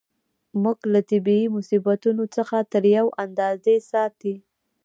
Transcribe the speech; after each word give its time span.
موږ 0.63 0.79
له 0.93 0.99
طبیعي 1.09 1.45
مصیبتونو 1.57 2.23
څخه 2.35 2.57
تر 2.71 2.83
یوې 2.95 3.13
اندازې 3.25 3.75
ساتي. 3.91 4.35